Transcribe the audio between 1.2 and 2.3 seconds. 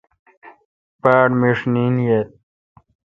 مݭ نیند ییل۔